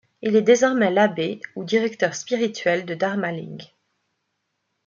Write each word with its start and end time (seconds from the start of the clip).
Il 0.23 0.35
est 0.35 0.41
désormais 0.41 0.89
l'abbé 0.89 1.39
ou 1.55 1.63
directeur 1.63 2.15
spirituel 2.15 2.87
de 2.87 2.95
Dharmaling. 2.95 3.63